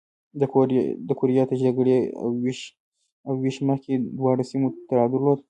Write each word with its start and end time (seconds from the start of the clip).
د 1.07 1.11
کوریا 1.19 1.43
تر 1.49 1.57
جګړې 1.65 1.97
او 3.27 3.33
وېش 3.43 3.55
مخکې 3.69 3.93
دواړو 4.19 4.43
سیمو 4.51 4.67
تړاو 4.87 5.11
درلود. 5.13 5.39